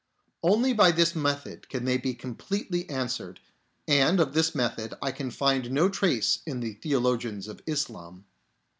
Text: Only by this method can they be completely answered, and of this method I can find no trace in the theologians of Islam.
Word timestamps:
Only 0.41 0.73
by 0.73 0.89
this 0.89 1.13
method 1.15 1.69
can 1.69 1.85
they 1.85 1.97
be 1.97 2.15
completely 2.15 2.89
answered, 2.89 3.39
and 3.87 4.19
of 4.19 4.33
this 4.33 4.55
method 4.55 4.95
I 4.99 5.11
can 5.11 5.29
find 5.29 5.69
no 5.69 5.89
trace 5.89 6.39
in 6.47 6.59
the 6.59 6.73
theologians 6.73 7.47
of 7.47 7.61
Islam. 7.67 8.25